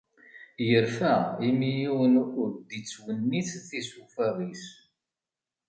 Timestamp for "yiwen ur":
1.79-2.49